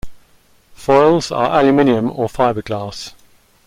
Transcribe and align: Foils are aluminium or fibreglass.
Foils 0.73 1.31
are 1.31 1.59
aluminium 1.61 2.09
or 2.09 2.27
fibreglass. 2.27 3.13